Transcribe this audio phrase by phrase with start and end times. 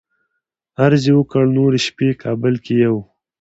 [0.83, 2.95] عرض یې وکړ نورې شپې کابل کې یو.